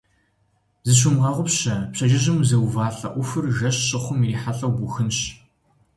Зыщумыгъэгъупщэ: 0.87 1.75
пщэдджыжьым 1.91 2.37
узэувалӀэ 2.41 3.09
Ӏуэхур 3.13 3.45
жэщ 3.57 3.77
щыхъум 3.87 4.19
ирихьэлӀэу 4.21 4.71
бухынщ. 4.77 5.19